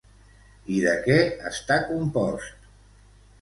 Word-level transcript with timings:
I 0.75 0.79
de 0.85 0.93
què 1.03 1.17
està 1.51 1.77
compost? 1.91 2.67